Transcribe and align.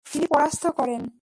তিনি 0.05 0.25
পরাস্ত 0.25 0.63
করেন। 0.67 1.01